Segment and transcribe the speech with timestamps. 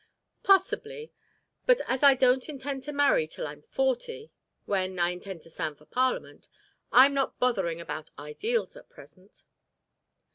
[0.41, 1.11] "Possibly,
[1.67, 4.33] but as I don't intend to marry till I'm forty,
[4.65, 6.47] when I intend to stand for Parliament,
[6.91, 9.43] I'm not bothering about ideals at present."